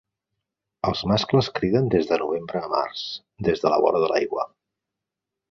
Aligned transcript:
Els 0.91 1.03
mascles 1.11 1.49
criden 1.59 1.91
des 1.97 2.09
de 2.13 2.17
novembre 2.21 2.63
a 2.63 2.73
març, 2.73 3.05
des 3.49 3.63
de 3.67 3.75
la 3.75 3.79
vora 3.85 4.03
de 4.07 4.11
l'aigua. 4.15 4.49